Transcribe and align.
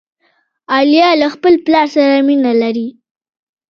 عالیه 0.71 1.09
له 1.21 1.27
خپل 1.35 1.53
پلار 1.65 1.87
سره 1.95 2.15
مینه 2.27 2.53
لري. 2.61 2.87